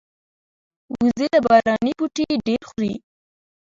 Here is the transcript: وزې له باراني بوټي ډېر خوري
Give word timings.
وزې 0.93 1.27
له 1.33 1.39
باراني 1.45 1.91
بوټي 1.97 2.25
ډېر 2.47 2.61
خوري 2.69 2.93